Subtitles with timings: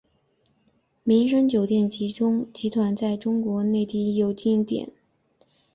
[1.03, 2.11] 丽笙酒店集
[2.71, 4.91] 团在中国内地亦拥有经营点。